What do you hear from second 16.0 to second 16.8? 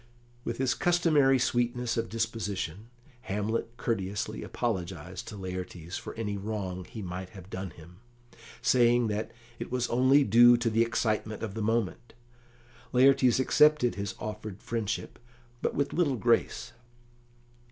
grace.